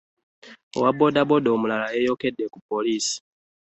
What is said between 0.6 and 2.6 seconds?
Owa booda booda omulala yeeyokedde ku